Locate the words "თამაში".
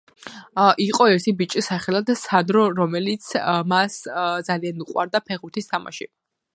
5.75-6.15